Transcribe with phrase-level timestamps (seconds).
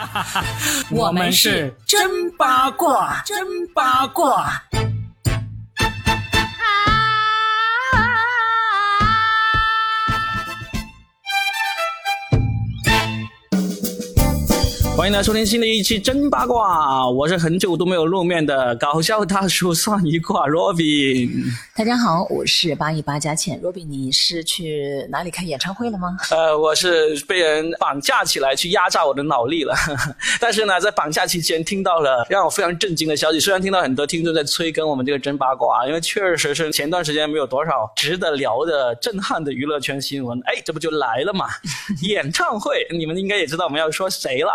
[0.90, 4.62] 我们是真八卦，真八卦。
[14.94, 21.30] 欢迎来收听新的一期真八卦，我是很久都没有露面的搞笑大叔算一卦 Robin。
[21.74, 23.60] 大家好，我是八一八佳倩。
[23.62, 26.16] Robin，你是去哪里开演唱会了吗？
[26.30, 29.74] 呃，我是被人绑架起来去压榨我的脑力了。
[30.38, 33.40] 但是呢，在绑架期间听到了让我非常震惊的消息。
[33.40, 40.38] 虽然听到很多听众在催更我们这个真八卦，因为确实是前段时间没有多少值得聊的震撼的娱乐圈新闻。
[40.44, 41.46] 哎，这不就来了嘛？
[42.02, 44.52] 演唱会，你们应该也知道我们要说谁了。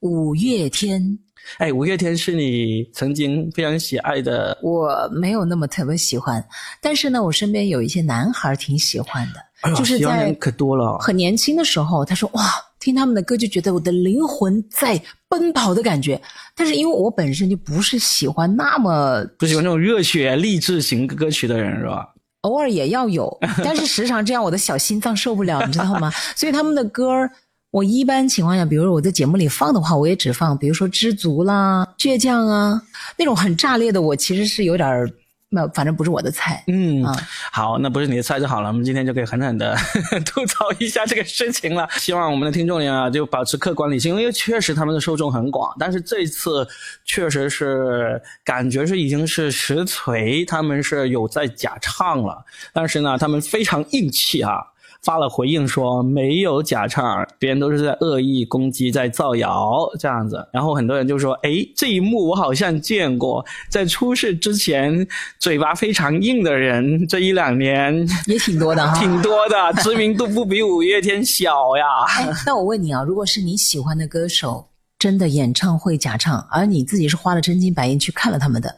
[0.00, 1.18] 五月天，
[1.58, 6.44] 哎，五月天是你曾经非常喜爱的，我没有那么特别喜欢，
[6.80, 12.44] 但是呢，我身边有一些男孩挺喜欢的，就是在可多了，很年轻的时候，他说哇，
[12.78, 16.20] 听他们的歌就觉得我的灵魂在奔跑的感觉。
[16.54, 22.14] 但是因为我本身就不是喜欢那么不喜欢那种热血励志型歌曲的人，是吧？
[22.42, 26.08] 偶尔也要有，但是时常这样，我的小心脏受不了，你知道吗？
[26.36, 27.28] 所以他们的歌儿。
[27.70, 32.80] 我一般情况下，比如说我在节目里放的话，我也只放，比如说知足啦、倔强啊
[33.18, 35.10] 那种很炸裂的，我其实是有点儿，
[35.50, 36.64] 那反正不是我的菜。
[36.66, 37.04] 嗯，
[37.52, 38.68] 好，那不是你的菜就好了。
[38.68, 39.76] 我们今天就可以狠狠的
[40.24, 41.86] 吐槽一下这个事情了。
[41.98, 46.66] 希望我们的听众呀就保持客观理性，因为确实他们的受众很广，但是这次
[47.04, 54.58] 确实是感觉是已经是实锤，他们是有在假唱了，但是呢，他们非常硬气啊。
[55.02, 60.46] 发了回应说没有假唱，别人都是在恶意攻击，在造谣这样子。
[60.52, 65.06] 然后很多人就说：“哎，这一幕我好像见过，在出事之前
[65.38, 71.84] 嘴巴非常硬的人，这一两年也挺多的哈， 挺多的，知名度不比五月天小呀。”
[72.18, 74.66] 哎那我问你啊，如果是你喜欢的歌手
[74.98, 78.74] 真的演唱会假唱，而你自己是花了真金白银去看了他们的，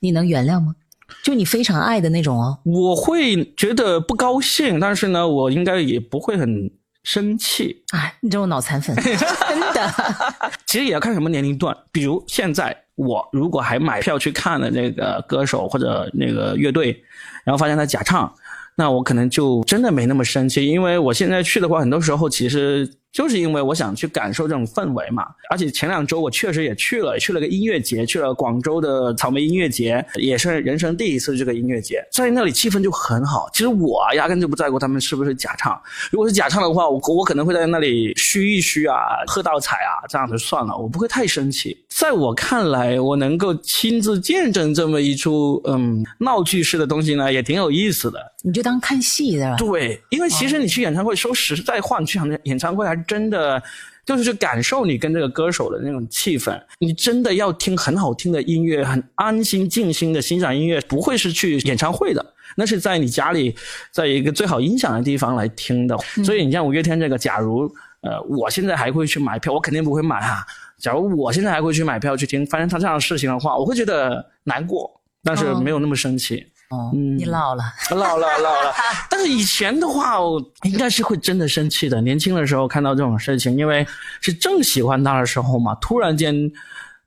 [0.00, 0.74] 你能原谅吗？
[1.22, 6.70] 就你非常爱的那种哦，我会觉得不高兴，但是呢，我应该也不会很
[7.02, 7.82] 生气。
[7.92, 9.94] 哎，你这种脑残粉， 真的。
[10.66, 17.02] 其实也要看什么年龄段，比如现在我如果还买票去看了那个歌手或者那个乐队，
[17.44, 18.32] 然后发现他假唱，
[18.76, 22.90] 那我可能就真的没那么生气，因为我现在去的话，很多时候其实。
[23.18, 33.50] 就是因为我想去感受这种氛围嘛，而且前两周我确实也去了，去了个音乐节，去了广州的草莓音乐节，也是人生第一次这个音乐节，在那里气氛就很好。
[33.52, 35.76] 其实我压根就不在乎他们是不是假唱，
[36.12, 38.94] 如果是假唱的话，我我可能会在那里嘘一嘘啊，
[39.26, 41.76] 喝倒彩啊，这样就算了，我不会太生气。
[41.88, 48.20] 在我看来，我能够亲自见证这么一出嗯闹剧式的东西呢，也挺有意思的。
[48.44, 49.56] 你就当看戏的。
[49.58, 52.96] 对，因为其实你去演唱会，说实在话，你去演演唱会还。
[53.08, 53.60] 真的
[54.04, 62.24] 就是去感受你跟这个歌手的那种气氛，你真的要听很好听的音乐，很安心静心的欣赏音乐，不会是去演唱会的，
[62.56, 63.56] 那是在你家里，
[63.90, 65.96] 在一个最好音响的地方来听的。
[66.24, 67.68] 所以你像五月天这个，假如
[68.02, 70.46] 呃，我现在还会去买票，我肯定不会买哈。
[70.78, 74.88] 假如我现在还会去买票去听，发生他这样的事情的话，我会觉得难过，
[75.24, 76.36] 但是没有那么生气。
[76.36, 76.57] 哦，
[76.92, 78.74] 你 老了，老了，老了。
[79.08, 82.00] 但是以前的话，我应该是会真的生气的。
[82.00, 83.86] 年轻的时候看到这种事情，因为
[84.20, 86.50] 是正喜欢他的时候嘛，突然间。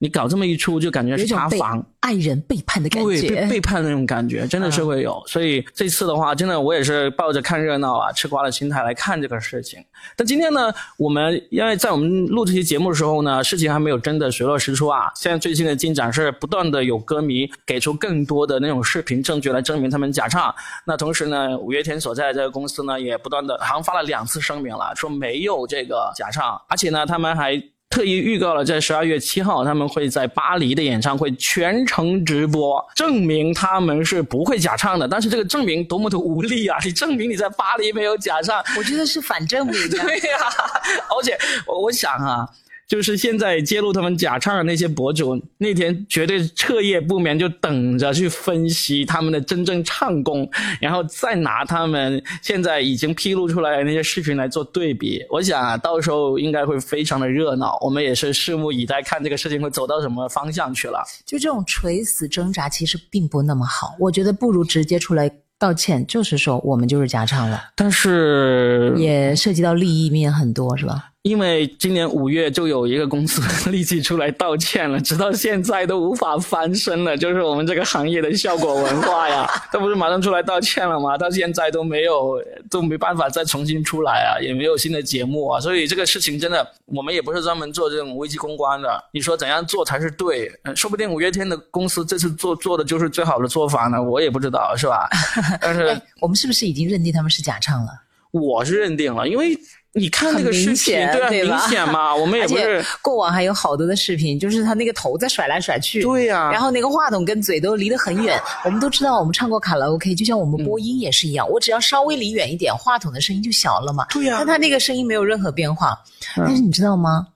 [0.01, 5.21] 你搞这么一出，就感觉是塌房，爱人背叛的感觉，对，背叛那种感觉，真的是会有。
[5.27, 9.79] 所以这次的话，真的我也是抱着看热闹啊、吃瓜的心态来看这个事情。
[10.15, 15.11] 但今天呢，我们因为在我们录这期节目的时候呢，事情还没有真的水落石出啊。
[15.15, 20.51] 现在最新的进展是，不断的有歌迷给出更多的那种视频证据来证明他们假唱。
[20.83, 27.61] 那同时呢，五月天所在的这个公司呢，也不断的好像发了两次声明了，说没有这个假唱，而且呢，他们还。
[27.91, 35.05] 特意预告了，在十二月七号，他们会在巴黎的演唱会全程直播，证明他们是不会假唱的。
[35.05, 36.77] 但是这个证明多么的无力啊！
[36.85, 39.75] 你证明你在巴黎没有假唱，我觉得是反证明。
[39.91, 40.39] 对呀，
[41.09, 41.37] 而且
[41.67, 42.47] 我我想啊。
[42.91, 50.45] 就是现在揭露他们假唱的那些博主，那天绝对彻夜不眠，就等着去分析他们的真正唱功，
[50.81, 55.23] 然后再拿他们现在已经披露出来的那些视频来做对比。
[55.29, 61.01] 我想啊，到时候应该会非常的热闹，我们也是拭目以待，看这个事情会走到什么方向去了。
[61.25, 63.95] 就这种垂死挣扎，其实并不那么好。
[64.01, 67.69] 我觉得不如直接出来道歉，就是说我们就是假唱了。
[67.73, 71.07] 但是也涉及到利益面很多，是吧？
[71.23, 81.15] 因为今年五月就有一个公司立即出来道歉了，直到现在都无法翻身了，就是我们这个行业的效果文化呀， 他不是马上出来道歉了吗？
[81.19, 82.41] 到现在都没有，
[82.71, 88.89] 都没办法再重新出来啊，也没有新的节目啊，所以这个事情真的，我们也不是专门做这种危机公关的。
[89.11, 90.51] 你说怎样做才是对？
[90.75, 95.07] 说不定五月天的公司这次做做的就是最好的做法呢，我也不知道，是吧？
[95.61, 97.91] 但是我们是不是已经认定他们是假唱了？
[98.31, 99.55] 我是认定了，因为。
[99.93, 102.81] 你看那个视频，对啊，明显嘛，我们也 不是。
[103.01, 106.49] 过往还有好多的视频，就是他那个头在甩来甩去，对呀。
[106.49, 108.41] 然后那个话筒跟嘴都离得很远。
[108.63, 114.05] 我们都知道，我们唱过卡拉 OK，就像我们播音也是一样，我只要稍微离远一点，话筒的声音就小了嘛。
[114.11, 114.35] 对呀。
[114.37, 115.99] 但他那个声音没有任何变化。
[116.37, 117.27] 但是你知道吗？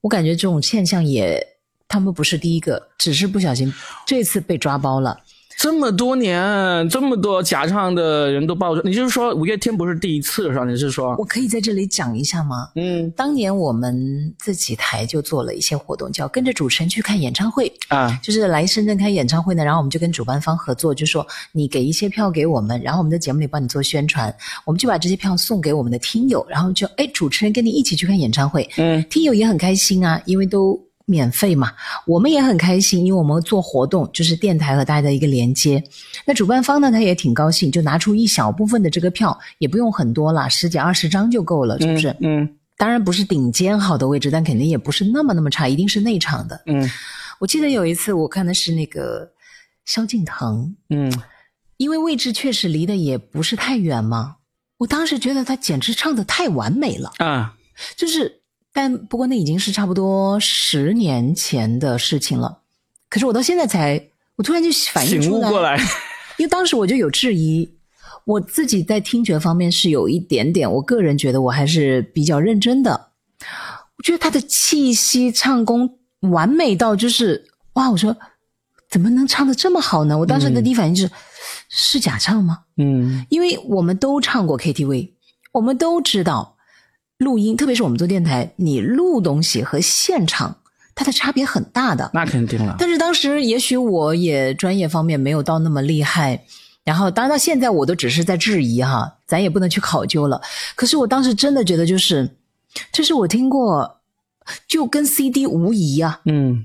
[0.00, 1.46] 我感觉这种现象也，
[1.86, 3.72] 他们不是第一个，只是不小心
[4.04, 5.16] 这次被抓包了。
[5.60, 10.64] 这么多年，这么多假唱的人都爆出，你就是说五月天不是第一次是吧？
[10.64, 11.14] 你是说？
[11.18, 12.70] 我可以在这里讲一下吗？
[12.76, 24.34] 嗯，当年我们自己台就做了一些活动，叫跟着主持人去看演唱会啊，就是来深圳开演唱会呢，然后我们就跟主办方合作，就说你给一些票给我们，然后我们在节目里帮你做宣传，
[24.64, 30.80] 我们就把这些票送给我们的听友，然后就哎，主持人跟你一起去看演唱会，嗯，听友也很开心啊，因为都。
[31.06, 31.72] 免费嘛，
[32.06, 35.82] 我们也很开心，因为我们做活动就是电台和大家的一个连接。
[36.24, 42.14] 那主办方呢，他也挺高兴，就拿出一小部分的这个票，也不用很多了，十几二十张就够了，是不是？
[42.20, 46.62] 嗯，当然不是顶尖好的位置，但肯定也不是那么那么差，一定是内场的。
[46.66, 46.88] 嗯，
[47.40, 49.28] 我记得有一次我看的是那个
[49.86, 51.12] 萧敬腾，嗯，
[51.76, 54.36] 因为位置确实离得也不是太远嘛，
[54.78, 57.54] 我当时觉得他简直唱的太完美了啊，
[57.96, 58.39] 就是。
[58.72, 62.58] 但不过那已经是差不多十年前的事情了，
[63.08, 64.00] 可是我到现在才，
[64.36, 65.76] 我突然就反应出来，
[66.38, 67.68] 因为当时我就有质疑，
[68.24, 73.08] 我自己在听觉方面是有一点点，我个人觉得我还是比较认真的，
[73.98, 78.16] 我觉得他的气息、唱功完美到就是哇，我说
[78.88, 80.16] 怎么能唱的这么好呢？
[80.16, 81.12] 我当时的第一反应就是，
[81.68, 82.60] 是假唱吗？
[82.76, 85.10] 嗯，因为我们都唱过 KTV，
[85.50, 86.56] 我们都知道。
[87.20, 90.56] 录音，特别是我们做电台，你录东西和现场，
[90.94, 92.10] 它的差别很大的。
[92.14, 92.76] 那肯定了。
[92.78, 96.42] 但是当时也许我也专业方面没有到那么厉害，
[96.82, 100.40] 然后当然到现在我都只是在质疑哈，咱也不能去考究了。
[100.74, 102.36] 可是我当时真的觉得就是，
[102.90, 103.98] 这是我听过，
[104.66, 106.20] 就跟 CD 无疑啊。
[106.24, 106.64] 嗯。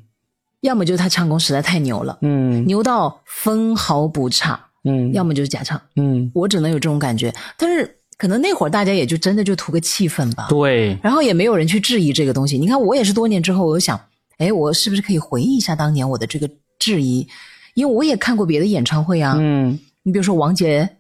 [0.62, 7.98] 要么就是他唱功实在太牛了，嗯，牛到分毫不差，嗯，要么就是假唱，嗯，我只能有这种感觉，但是。
[8.18, 12.58] 可能那会儿大家也就真的就图个气氛吧，对，然后也没有人去质疑这个东西。
[12.58, 14.00] 你看我也是多年之后，我就想，
[14.38, 17.28] 哎，我是不是可以回忆一下当年我的这个质疑？
[17.74, 20.98] 因为我也看过别的演唱会啊，嗯，你比如说王杰。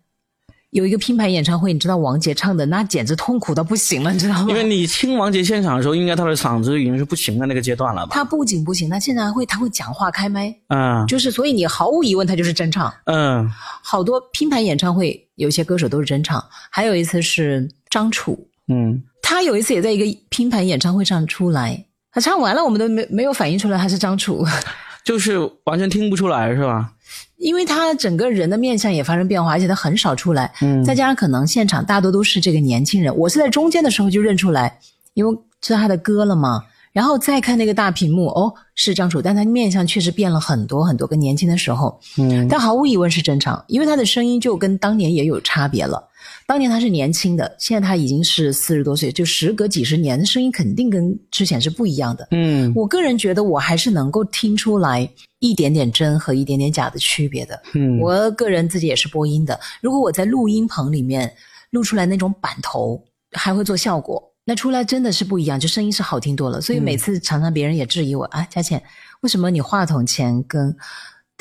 [0.76, 4.46] 有一个拼盘演唱会，你知道王杰唱的那简直痛苦到不行了，你知道吗？
[4.50, 8.10] 因为你听王杰现场的时候，应该他的嗓子已经是不行的那个阶段了吧？
[8.14, 13.50] 他不仅不行，他现在还会他会讲话开麦，嗯，就是所以你毫无疑问他就是真唱，嗯，
[13.82, 18.38] 好多拼盘演唱会有些歌手都是真唱，还有一次是张楚，
[18.68, 24.46] 嗯，他有一次也在一个拼盘演唱会上出来，他唱完了我们都没没有反应出来他是张楚，
[25.06, 26.92] 就是完全听不出来是吧？
[27.38, 34.80] 因为他整个人的面相也发生变化，而且他很少出来，嗯，再加上可能现场大多都是这个年轻人，我是在中间的时候就认出来，
[35.14, 36.64] 因为知道他的歌了嘛。
[36.92, 46.08] 然后再看那个大屏幕，哦，是张楚，但他面相确实变了很多很多，跟年轻的时候，嗯，但毫无疑问是正常，因为他的声音就跟当年也有差别了。
[46.48, 52.28] 当年他是年轻的，现在他已经是四十多岁，就时隔几十年，的声音肯定跟之前是不一样的。
[52.32, 55.10] 嗯，我个人觉得我还是能够听出来
[55.40, 57.62] 一点点真和一点点假的区别的。
[57.74, 61.32] 嗯，我个人自己也是播音的，如果我在录音棚里面
[61.72, 64.32] 录出来那种板头，还会做效果。
[64.48, 66.62] 那出来真的是不一样，就声音是好听多了。
[66.62, 68.80] 所以每次常常别人也质疑我啊，佳倩，
[69.22, 70.78] 为什么你话筒前跟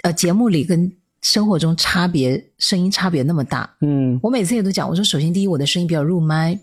[0.02, 0.90] 呃节目里跟
[1.24, 3.68] 生活中差别声音差别那么大？
[3.80, 6.56] 嗯，我每次也都讲，我说首先第一，我的声音比较入麦，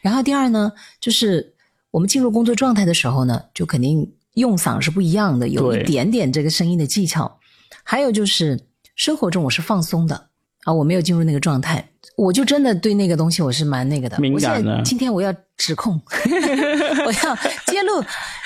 [0.00, 1.54] 然后第二呢，就是
[1.90, 7.38] 我们进入工作状态的时候呢，就肯定用嗓是不一样的，有一点点这个声音的技巧。
[7.84, 8.58] 还有就是
[8.94, 10.28] 生活中我是放松的
[10.66, 11.88] 啊，我没有进入那个状态。
[12.16, 14.80] 我就真的对那个东西我是蛮那个的，敏感的。
[14.82, 16.00] 今天我要指控，
[17.06, 18.02] 我要揭露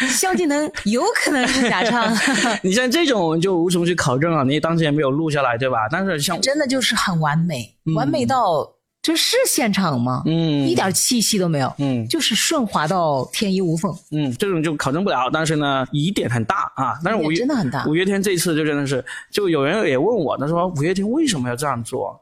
[0.08, 2.12] 萧敬腾有可能是假唱。
[2.62, 5.88] 你像这种就无从去考证了，你当时也没有录下来，对吧？
[5.90, 8.68] 但是像真的就是很完美，完美到
[9.02, 10.22] 这是现场吗？
[10.26, 13.90] 嗯，一点气息都没有，嗯，就是顺滑到天衣无缝。
[14.10, 16.98] 嗯，这种就考证不了，但是呢，疑点很大啊。
[17.02, 17.86] 但是五月真的很大。
[17.86, 22.20] 五月天这次就真的是，就有人也问我，他说五月天为什么要这样做？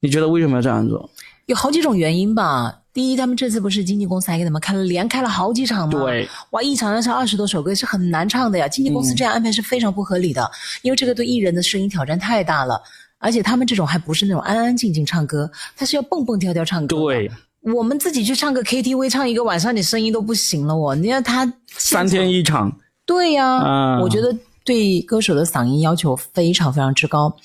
[0.00, 1.08] 你觉得为什么要这样做？
[1.46, 2.76] 有好几种原因吧。
[2.92, 6.00] 第一，他们这次不是经纪公司还给他们开了连开了好几场吗？
[6.00, 8.66] 对，哇，一场要唱二十多首歌是很难唱的呀。
[8.66, 10.50] 经纪公司这样安排是非常不合理的，
[10.82, 12.82] 因为这个对艺人的声音挑战太大了。
[13.26, 16.96] 而且他们这种还不是那种安安静静唱歌，他是要蹦蹦跳跳唱歌。
[16.96, 17.28] 对，
[17.74, 20.76] 我们自己去唱个 KTV，唱一个晚上，你声音都不行了。
[20.76, 22.72] 我，你看他三天一场。
[23.04, 24.32] 对呀，嗯我觉得
[24.64, 27.36] 对歌手的嗓音要求非常非常之高。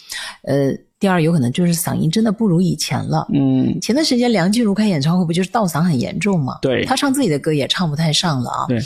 [0.44, 3.26] 呃，第二有可能就是嗓音真的不如以前了。
[3.34, 6.60] 嗯，前段时间梁静茹开演唱会不就是倒嗓很严重吗？
[6.62, 8.66] 对她唱自己的歌也唱不太上了啊。
[8.68, 8.80] 对，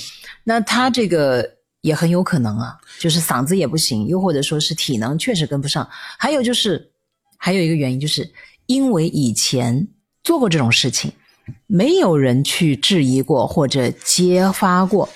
[0.46, 1.46] 那她这个
[1.86, 5.88] 也很有可能啊，就是嗓子也不行，又或者说是体能确实跟不上。
[6.18, 6.90] 还有就是，
[7.38, 8.28] 还有一个原因就是
[8.66, 9.88] 因为以前
[10.24, 11.12] 做过这种事情，
[11.68, 15.08] 没有人去质疑过或者揭发过，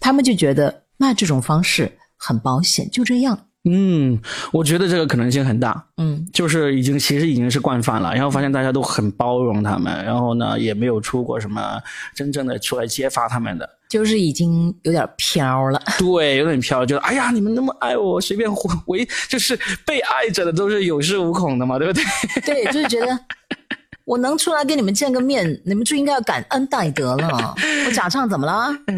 [0.00, 3.38] 他们就觉得那这种方式很保险，就这样。
[3.66, 4.18] 嗯，
[4.50, 11.78] 我觉得这个可能性很大，嗯，就是已经其实已经是惯犯了，然后发现大家都很包容他们，然后呢也没有出过什么
[12.14, 15.80] 真正的出来揭发他们的，就是已经有点飘了。
[16.00, 22.02] 对，有点飘，就哎呀你们那么爱我，随便回就是被爱着的都是有恃无恐的嘛，对不对？
[22.44, 23.16] 对，就是觉得
[24.04, 27.54] 我能出来跟你们见个面，你们就应该要感恩戴德了。
[27.86, 28.52] 我假唱怎么了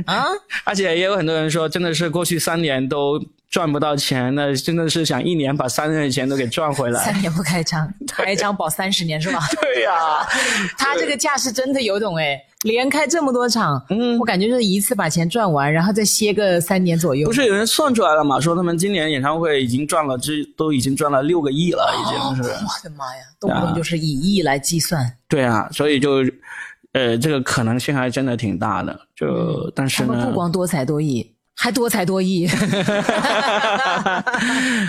[0.07, 0.29] 啊？
[0.65, 3.23] 而且也有很多人说，真的是过去三年都
[3.57, 7.03] 赚不到钱，那真的是想一年把三年的钱都给赚回来。
[7.03, 9.41] 三年不开张，开张保三十年是吧？
[9.63, 10.23] 对呀、
[10.77, 17.27] 他这个架势真的有种哎，连开这么多场，嗯我感觉就是一次把钱赚完，然后再歇个三年左右。
[17.27, 18.39] 不是有人算出来了嘛？
[18.39, 22.51] 说他们今年演唱会已经赚了，这都已经赚了六个亿了，已经是。
[22.51, 25.11] 我的妈呀，动不动就是以亿来计算。
[25.29, 26.17] 对啊，所以就，
[26.93, 29.01] 呃，这个可能性还真的挺大的。
[29.17, 32.47] 就、但是呢他们不，光多才多艺，还多才多艺。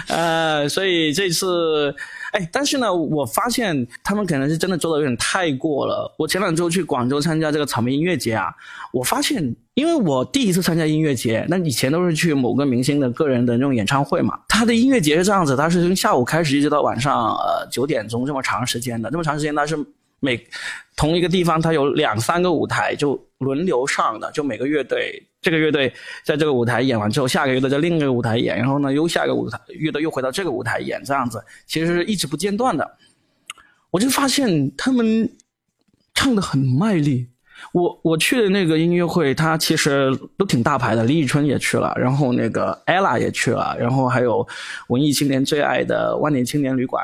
[0.09, 1.95] 呃，所以这次，
[2.33, 6.13] 哎，但是呢，我发现他们可能是真的做的有点太过了。
[6.17, 8.53] 我前两周去广州参加这个草莓音乐节啊，
[8.91, 14.37] 我发现，因为我第一次参加音乐节，那以前都是去某个明星的个人的那种演唱会嘛。
[14.49, 19.77] 他的音乐节是这样子，他是从下午开始一直到晚上呃九点钟这么长时间的，这么长时间他是
[20.19, 20.47] 每
[20.95, 25.93] 同一个地方，它有两三个舞台就轮流上的，就每个乐队，这个乐队
[26.23, 32.97] 在这个舞台演完之后，下个乐队在另一个舞台演，然后呢又下一个舞台乐队又回到这个舞台演，这样子其实是一直不间断的。
[33.91, 35.29] 我就发现他们
[36.13, 37.27] 唱的很卖力。
[37.71, 44.47] 我我去的那个音乐会，它其实都挺大牌的，李宇春也去了，然后那个 ella 也去了，然后还有
[44.89, 47.03] 文艺青年最爱的万年青年旅馆，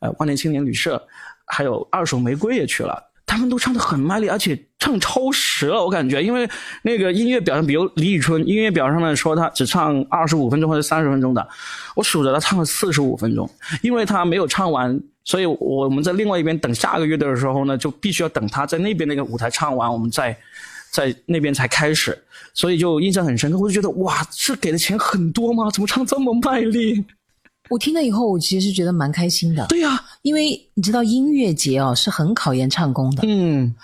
[0.00, 1.00] 呃，万年青年旅社，
[1.46, 3.10] 还有二手玫瑰也去了。
[3.24, 6.46] 他们都唱的很卖力，而且唱超时了，我感觉，因为
[6.82, 11.48] 那个音乐表上，比如李宇春音乐表上面说他只唱二十五分钟或者三十分钟的，
[11.96, 13.48] 我数着他唱了四十五分钟，
[13.80, 20.36] 因为他没有唱完，所以我们在另外一边等下个乐队的时候呢，就必须要等他在那边那个舞台唱完，我们再
[20.90, 22.22] 在那边才开始，
[22.52, 25.70] 所以就印象很深刻，我就觉得哇，是给的钱很多吗？
[25.70, 27.02] 怎么唱这么卖力？
[27.70, 33.74] 我听了以后，我其实觉得蛮开心的，对呀、因为你知道音乐节哦是很考验唱功的，嗯，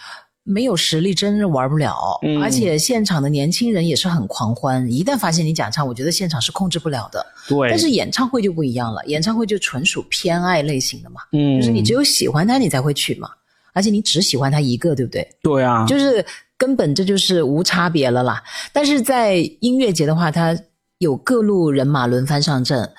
[0.44, 7.24] 没有实力真是玩不了，嗯而且现场的年轻人也是很狂欢，一旦发现你假唱，我觉得现场是控制不了的。
[7.48, 13.28] 对，但是演唱会就不一样了，演唱会就纯属偏爱类型的嘛，嗯，就是你只有喜欢他你才会去嘛，
[13.72, 15.28] 而且你只喜欢他一个，对不对？
[15.42, 16.24] 对啊，就是
[16.56, 18.42] 根本这就是无差别了啦。
[18.72, 20.56] 但是在音乐节的话，它
[20.98, 22.90] 有各路人马轮番上阵，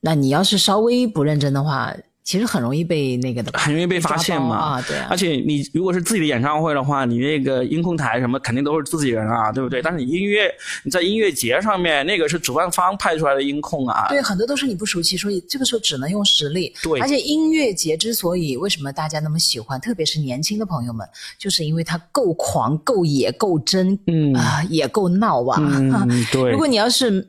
[0.00, 1.94] 那你要是稍微不认真的话，
[2.24, 5.16] 其实很容易被那个的，很容易被发现嘛啊，对啊而。
[5.16, 9.82] 且你如果是自己的演唱会的话，你那个音控台什么肯定都是自己人啊，对不对？
[9.82, 10.50] 但是你音乐
[10.84, 16.74] 你在音乐节上面，那个是主办方派出来的音控啊，对，很多都是你不熟悉，所以这个时候只能用实力。
[16.82, 21.06] 对而且音乐节之所以为什么大家那么喜欢，特别是年轻的朋友们，
[21.38, 25.56] 就是因为它够狂、够野、够真，嗯啊、也够闹吧。
[25.58, 27.26] 嗯，对， 如果你要是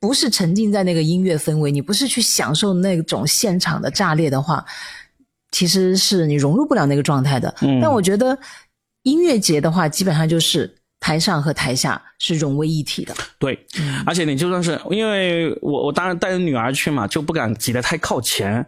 [0.00, 4.64] 不是沉浸在那个音乐氛围，你不是去享受那种现场的炸裂的话，
[5.50, 7.54] 其实是你融入不了那个状态的。
[7.62, 8.38] 嗯但我觉得
[9.02, 13.14] 音乐节的话，基本上就是台上和台下是融为一体的。
[13.38, 13.58] 对，
[14.04, 18.64] 而且你就算是因为我我当然带着女儿去嘛，就不敢挤得太靠前，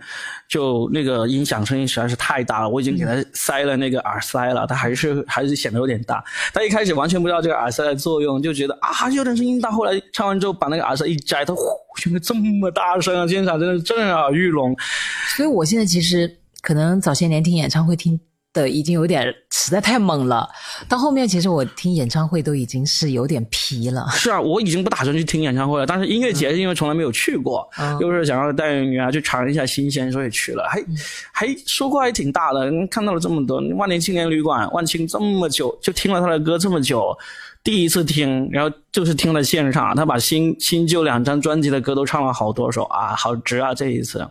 [0.48, 6.22] 就那个音响声音实在是太大了，我已经给她塞了那个耳塞了，她还是还是显得有点大。
[6.54, 11.62] 她一开始完全不知道这个耳塞的作用，就觉得啊有点声音大，后来唱完之后把那个耳塞一摘，她呼，
[12.04, 13.26] 原来这么大声啊！
[13.26, 14.74] 现场真的是震耳欲聋。
[15.36, 18.18] 所以我现在其实可能早些年听演唱会听
[18.52, 20.48] 的已经有点实在太猛了。
[20.88, 24.06] 到后面，其实我听演唱会都已经是有点疲了。
[24.12, 25.86] 是啊，我已经不打算去听演唱会了。
[25.86, 30.66] 但是音乐节是因为从来没有去过，嗯又是想要带女儿去尝一下新鲜，所以去了。
[30.68, 30.84] 还
[31.32, 37.16] 还收获还挺大的，看到了这么多万年青年旅馆，万青这么久就听了他的歌这么久。
[37.62, 43.74] 第一次听，然后就是听了现场，他把新新旧两张专辑的歌都唱了好多首啊，好值啊！
[43.74, 44.26] 这一次，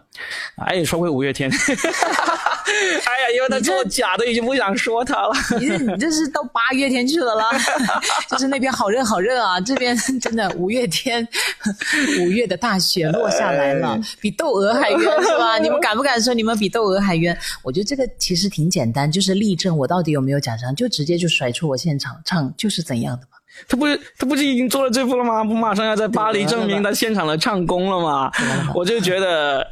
[0.56, 1.48] 哎，说回五月天，
[3.06, 5.34] 哎呀，因为他做假的已经不想说他了。
[5.60, 7.50] 你这你这是到八月天去了啦，
[8.30, 11.28] 就是那边好热好热啊，这边真的五月天，
[12.22, 15.58] 五月的大雪落下来了，比窦娥还冤是吧？
[15.60, 17.38] 你们敢不敢说你们比窦娥还冤？
[17.64, 23.38] 我觉得这个其实挺简单，就是例证我到底有没有假唱，就直接就甩出我现场唱就是怎样的嘛。
[23.68, 25.44] 他不是他不是已经做了这步了吗？
[25.44, 28.32] 不马上要在巴黎证明他现场的唱功了吗？
[28.74, 29.66] 我就觉得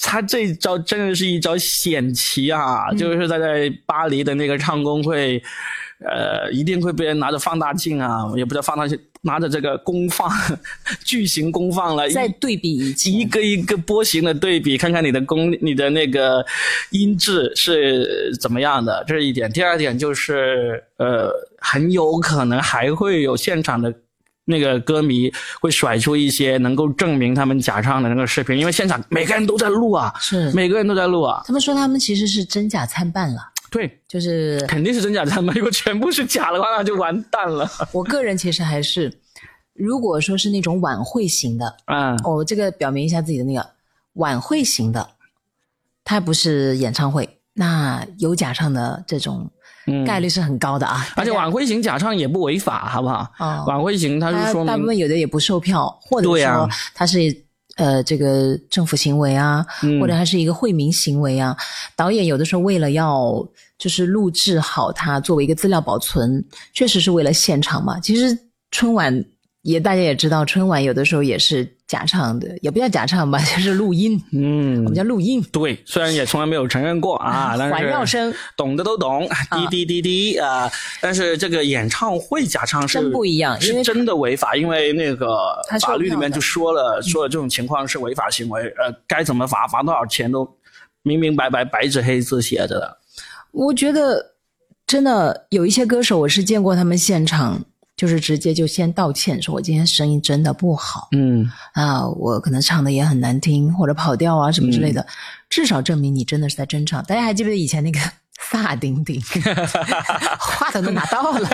[0.00, 2.90] 他这一招真的是一招险棋啊！
[2.92, 5.42] 就是在在巴黎的那个唱功会，
[6.00, 10.30] 呃，一定会被人拿着放大镜啊，也不叫放大镜，拿着这个功放
[11.04, 16.46] 巨型功放来再对比一一个一个波形的对比，看看你的功，你的那个
[16.90, 19.50] 音质是怎么样的，这是一点。
[19.50, 23.92] 第二点就是，呃，很有可能还会有现场的
[24.48, 30.50] 那个歌迷会甩出一些能够证明他们假唱的那个视频，因为现场每个人都在录啊，是。
[30.52, 33.40] 每个人都在录啊，他们说他们其实是真假参半了，
[33.70, 37.70] 对，就是肯定是真假参半如果全部是假的话，那就完蛋了。
[37.92, 39.12] 我个人其实还是，
[39.74, 43.64] 如果说是那种晚会型的，啊、哦，这个表明一下自己的那个
[44.14, 45.10] 晚会型的，
[46.04, 49.50] 它不是演唱会，那有假唱的这种
[49.90, 51.06] 嗯概率是很高的啊。
[51.16, 53.30] 而且晚会型假唱也不违法，好不好？
[53.38, 57.44] 哦晚会型它是说明大部分有的也不售票，或者说它是。
[57.76, 61.56] 呃，这个政府行为啊，嗯或者它是一个惠民行为啊，
[61.94, 63.32] 导演有的时候为了要
[63.78, 68.00] 就是录制好它作为一个资料保存，确实是为了现场嘛。
[68.00, 68.36] 其实
[68.72, 69.24] 春晚
[69.68, 74.78] 也大家也知道，春晚有的时候也是假唱的，也不叫假唱吧， 就是录音，嗯。
[74.78, 78.32] 我们叫录音，对，虽然也从来没有承认过啊，但是环绕声。
[78.56, 80.70] 懂的都懂，滴滴滴滴啊、
[81.02, 85.36] 但是这个演唱会假唱是真不一样是真的违法，因为那个
[85.82, 90.48] 法律里面就说了，说了这种情况是违法行为，呃，该怎么罚，罚多少钱都
[91.02, 92.96] 明明白白白纸黑字写着的。
[93.52, 94.32] 我觉得
[94.86, 97.62] 真的有一些歌手，我是见过他们现场，
[97.98, 105.04] 就是直接就先道歉，说我今天声音真的不好嗯，啊，我可能唱的也很难听，或者跑调啊什么之类的，
[105.50, 107.02] 至少证明你真的是在真唱。
[107.04, 107.98] 大家还记不记得以前那个
[108.40, 109.20] 萨顶顶，
[110.38, 111.46] 话筒都拿到了，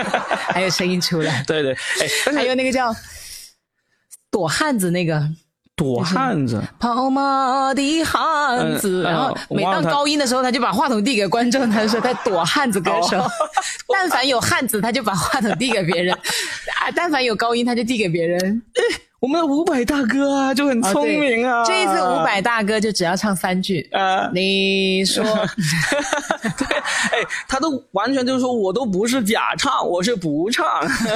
[0.53, 2.95] 还有声音出来，对对，哎，还有那个叫
[4.29, 5.27] 躲汉子那个。
[5.75, 13.19] 躲汉子，跑马的汉子，嗯然后每当高音的时候，他就把话筒递给观众，他就说他躲汉子歌手。
[13.19, 13.29] 哦
[13.87, 18.61] 但凡有汉子，他就把话筒递给别人；啊，但凡有高音，他就递给别人。
[19.21, 21.63] 我们的伍佰大哥啊，就很聪明啊。
[21.65, 23.81] 这一次伍佰大哥就只要唱三句。
[23.91, 25.23] 啊，你说
[26.57, 30.65] 对，哎，他都完全就是说我都不是假唱，我是不唱，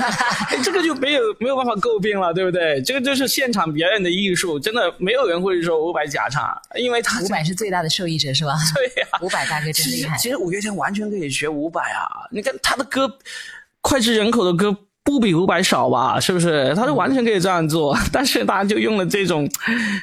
[0.50, 2.82] 哎，这个就没有没有办法诟病了，对不对？
[2.82, 8.56] 这个就是现场表演的艺术，真的没有人会说伍佰假唱，因为他伍佰是最大的受益者是吧？
[8.74, 10.18] 对呀、伍佰大哥真厉害。
[10.18, 13.08] 其实五月天完全可以学伍佰啊，你看他的歌，
[13.82, 14.76] 脍炙人口的歌。
[15.10, 16.20] 不比五百少吧？
[16.20, 16.72] 是不是？
[16.76, 19.50] 他是完全可以这样做，但是他就用了这种、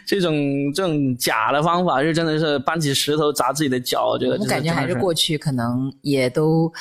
[0.04, 0.34] 这种、
[0.74, 4.08] 这种假的方法，就真的是搬起石头砸自己的脚。
[4.08, 6.72] 我觉得我这感觉还是过去可能也都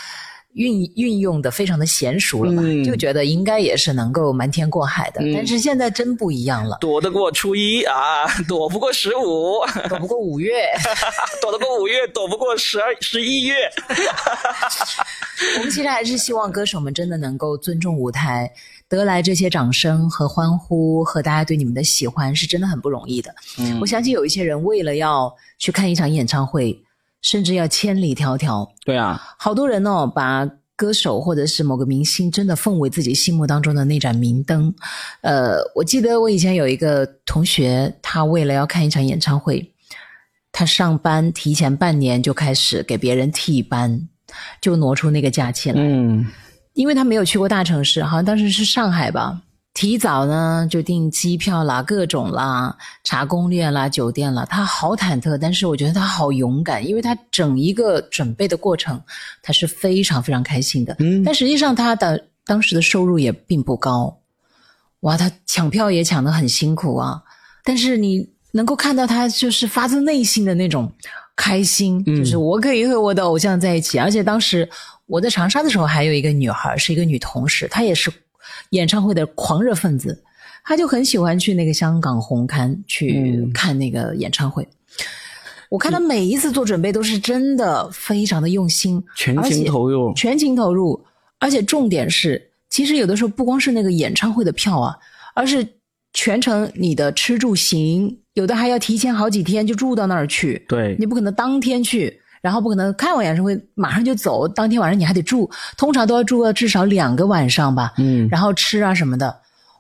[0.56, 5.22] 运运用的非常的娴熟了吧，嗯就觉得应该也是能够瞒天过海的。
[5.22, 10.54] 嗯但是现在真不一样了，躲得过初一啊， 躲不过十五， 躲不过五月。
[11.42, 13.56] 躲得过五月，躲不过十二十一月。
[15.58, 18.50] 我们其实还是希望歌手们真的能够尊重舞台，
[18.88, 23.34] 得来这些掌声和欢呼和大家对你们的喜欢，是真的很不容易的。
[23.60, 26.78] 嗯我相信有一些人为了要去看一场演唱会，
[27.26, 28.70] 甚至要千里迢迢。
[28.86, 34.72] 对啊，好多人哦，把歌手或者是某个明星真的奉为自己心目当中的那盏明灯。
[35.22, 39.74] 呃，我记得我以前有一个同学，他为了要看一场演唱会，
[40.52, 44.08] 他上班提前半年就开始给别人替班，
[44.62, 45.82] 就挪出那个假期来。
[45.82, 46.24] 嗯
[46.76, 49.42] 因为他没有去过大城市，好像当时是上海吧，
[49.76, 59.00] 提早呢就订机票啦、各种啦、查攻略啦、酒店啦，他好忐忑，但是我觉得他好勇敢，因为他整一个准备的过程，
[59.44, 60.96] 他是非常非常开心的。
[61.00, 64.18] 嗯但实际上他的当时的收入也并不高，
[65.02, 67.22] 哇，他抢票也抢得很辛苦啊。
[67.66, 70.90] 但是你能够看到他就是发自内心的那种
[71.36, 74.00] 开心，嗯就是我可以和我的偶像在一起。
[74.00, 74.70] 而且当时
[75.06, 78.10] 我在长沙的时候，还有一个女孩，是一个女同事，她也是
[78.72, 80.24] 演唱会的狂热分子，
[80.64, 84.68] 他就很喜欢去那个香港红磡去嗯看那个演唱会。
[85.70, 90.14] 我看他每一次做准备都是真的非常的用心，全情投入。
[90.14, 91.04] 全情投入，
[91.40, 94.96] 而且重点是，其实有的时候不光是那个演唱会的票啊，
[95.34, 95.68] 而是
[96.14, 109.36] 全程你的吃住行，有的还要提前好几天就住到那儿去，对你不可能当天去，然后不可能看完演唱会马上就走，当天晚上你还得住，通常都要住个至少两个晚上吧，嗯，然后吃啊什么的，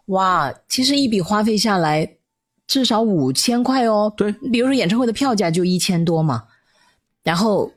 [0.08, 2.10] 哇，其实一笔花费下来
[2.66, 4.12] 至少五千块哦。
[4.18, 6.46] 对比如说演唱会的票价就一千多嘛，
[7.22, 7.72] 然后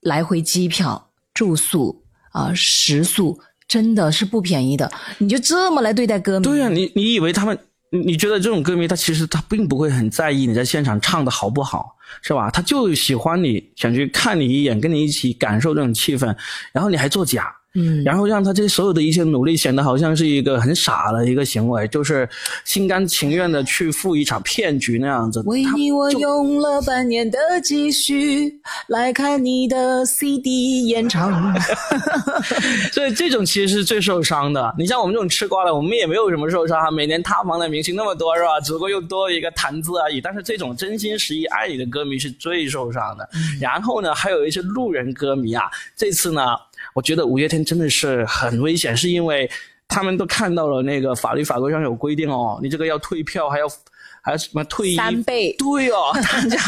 [0.00, 4.88] 来回机票、住宿啊、食宿真的是不便宜的。
[5.18, 6.44] 你就这么来对待歌迷？
[6.44, 7.58] 对呀、你你以为他们？
[7.90, 12.48] 你你觉得这种歌迷他其实他并不会很在意你在现场唱的好不好，是吧？
[12.50, 16.34] 他就喜欢你，想去看你一眼，跟你一起感受这种气氛，
[16.72, 22.28] 然后你还作假，嗯，然后让他这所有的一切努力显得好像是一个很傻的一个行为，就是
[22.64, 25.40] 心甘情愿的去赴一场骗局那样子。
[25.46, 31.54] 为你我用了半年的积蓄来看你的 CD 演唱。
[32.92, 34.74] 所以这种其实是最受伤的。
[34.76, 38.58] 你像我们这种吃瓜的，我们也没有什么受伤，每年塌房的明星那么多是吧？
[38.60, 40.20] 只不过又多一个谈资而已。
[40.20, 43.28] 但是这种真心实意爱你的歌迷是最受伤的。
[43.60, 45.64] 然后呢，还有一些路人歌迷啊，
[45.96, 46.42] 这次呢，
[46.94, 49.50] 我觉得五月天真的是很危险，是因为
[49.88, 53.68] 他们都看到了那个法律法规上有规定哦，你这个要退票，还要
[54.22, 56.58] 还要什么退一三倍对哦， 大家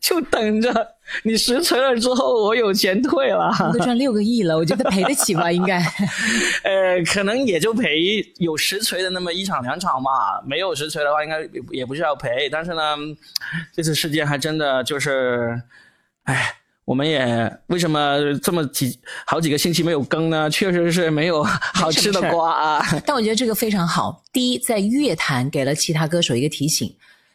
[0.00, 0.88] 就等着
[1.22, 3.52] 你实锤了之后，我有钱退了。
[3.72, 5.50] 都赚六个亿了，我觉得赔得起吧？
[5.52, 5.78] 应该。
[6.64, 12.48] 呃，可能也就赔有实锤的那么一场两场吧，没有实锤的话，应该也也不需要赔。
[12.50, 12.96] 但是呢，
[13.72, 15.60] 这次事件还真的就是，
[16.24, 16.52] 哎，
[16.84, 20.50] 我们也为什么这么几好几个星期没有更呢？
[20.50, 22.84] 确实是没有好吃的瓜啊。
[23.06, 24.22] 但我觉得这个非常好。
[24.32, 26.92] 第一，在乐坛给了其他歌手一个提醒：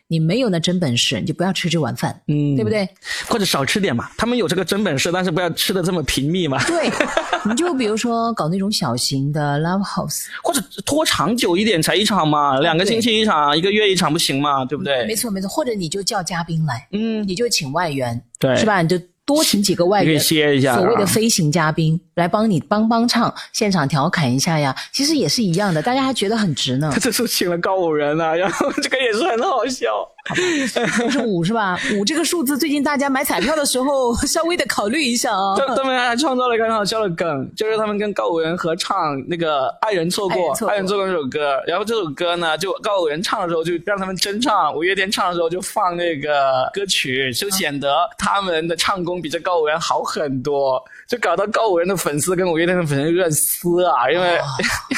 [0.10, 2.70] 你没有那真本事，你就不要吃这碗饭，嗯，对不？
[2.70, 2.88] 对？
[3.30, 6.92] 或者少吃点嘛，他们有这个真本事，但是不要吃的这么频密嘛，对，
[7.50, 15.06] 你就比如说搞那种小型的 love house，或者拖长久一点，才一场嘛，两个星期一场，一个月一场不行嘛，对不对？
[15.06, 18.82] 没错没错，或者你就叫嘉宾来，嗯，你就请外援，对是吧？
[18.82, 20.18] 你就多请几个外援。
[20.20, 26.98] 歇一下啊，所谓的飞行嘉宾来帮你帮帮唱，现场调侃一下呀，其实也是一样的，大家还觉得很值呢他。
[27.04, 29.88] 这次请了高五人啊，然后这个也是很好笑。
[30.36, 31.78] 不是五是吧？
[31.96, 35.56] 五这个数字，最近大家买彩票的时候稍微的考虑一下啊。
[35.58, 41.62] 他他们还创造了一个很好笑的梗，就是他们跟告五人合唱那个《爱人错过爱人》，错过爱人错过那首歌。
[41.66, 54.40] 然后这首歌呢，就告五人唱的时候就让他们真唱，五月天唱的时候就放那个歌曲，就显得他们的唱功比这告五人好很多，就搞到告五人的粉丝跟五月天的粉丝有点撕啊，因为、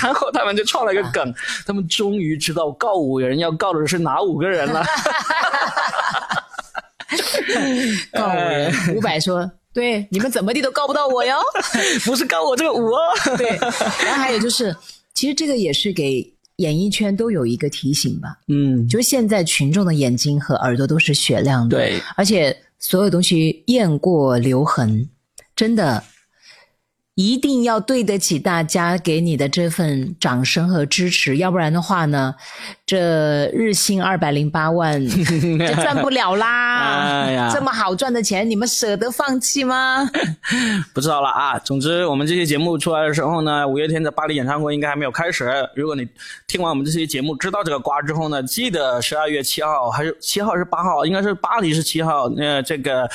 [0.02, 1.34] 然后他们就创了一个梗，
[1.66, 4.84] 他们终于知道告五人要告的是哪五个人了。
[8.14, 11.36] 告五人，伍佰说：“对，你们怎么地都告不到我哟。
[12.06, 13.00] 不是告我这个五哦，”
[13.38, 13.50] 对，
[14.06, 14.76] 然后还有就是，
[15.14, 16.26] 其实这个也是给
[16.58, 25.10] 演艺圈都有一个提醒吧，嗯，就是现在群众的眼睛和耳朵都是雪亮的，对，而且所有东西雁过留痕，
[25.56, 26.04] 真的。
[27.20, 32.34] 一定要对得起大家给你的这份掌声和支持，要不然的话呢，
[32.86, 37.26] 这日薪二百零八万 就赚不了啦。
[37.26, 40.10] 哎呀这么好赚的钱，你们舍得放弃吗？
[40.96, 41.60] 不知道了啊。
[41.60, 45.52] 总之，我们这期节目出来的时候呢，五月天的巴黎演唱会应该还没有开始。
[45.76, 46.08] 如果你
[46.48, 51.06] 听完我们这期节目知道这个瓜之后呢，记得十二月七号还是七号是八号？
[51.06, 52.30] 应该是巴黎是七号。
[52.30, 53.06] 那这个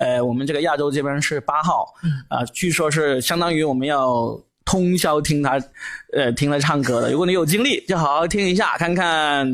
[0.00, 1.86] 呃，我们这个亚洲这边是八号。
[2.26, 4.40] 啊、据说是相当于我们要。
[4.64, 5.60] 通宵听他，
[6.12, 7.10] 呃，听他唱歌的。
[7.10, 9.44] 如果你有精力，就好好听一下，看看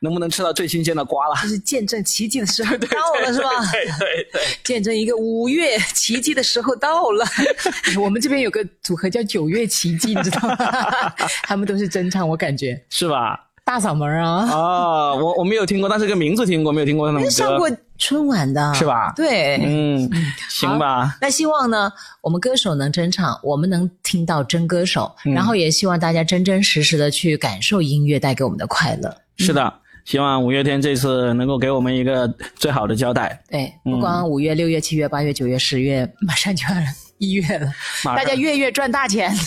[0.00, 1.36] 能不能吃到最新鲜的瓜了。
[1.40, 2.88] 这是见证奇迹的时候到
[3.22, 3.48] 了，是吧？
[3.70, 7.24] 对对对，见证一个五月奇迹的时候到了。
[8.02, 10.56] 我们这边有个组合叫九月奇迹，你知道吗？
[11.44, 13.47] 他们都是真唱，我感觉是吧？
[13.68, 17.28] 大嗓门啊，啊，我我没有听过，但是这个名字听过，没有听过他们 歌。
[17.28, 19.12] 上过春晚的，是吧？
[19.14, 20.10] 对，嗯，
[20.48, 21.18] 行吧。
[21.20, 25.34] 那希望呢，我们歌手能真唱，我们能听到真歌手，嗯。
[25.34, 29.14] 然后也希望大家真真实实的去感受音乐带给我们的快乐。
[29.36, 29.70] 是的，
[30.06, 32.26] 希望五月天这次能够给我们一个
[32.56, 33.38] 最好的交代。
[33.50, 36.74] 对，不光五月、六月、七月、八月、九月、十月，马上就要
[37.18, 37.70] 一月了，
[38.02, 39.30] 大家月月赚大钱，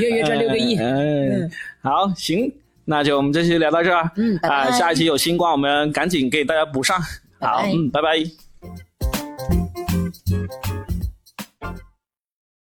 [0.00, 0.76] 月月赚六个亿。
[0.76, 1.48] 嗯，
[1.86, 2.52] 好行，
[2.84, 7.00] 那就我们这期聊到这儿，嗯，啊，下一期有新瓜，我们赶紧给大家补上。
[7.38, 8.08] 好，嗯，拜拜。